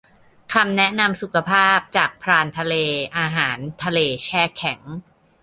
[0.53, 2.75] คำแนะนำสุขภาพ จาก พรานทะเล
[3.17, 4.79] อาหารทะเลแช่แข็ง